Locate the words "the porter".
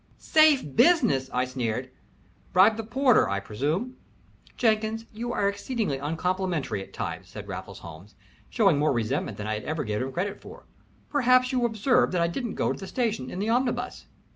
2.77-3.29